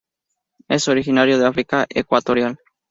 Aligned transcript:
Es 0.67 0.87
originario 0.87 1.37
de 1.37 1.45
África 1.45 1.85
ecuatorial. 1.87 2.57